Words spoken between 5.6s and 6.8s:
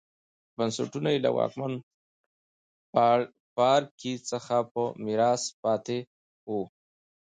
پاتې وو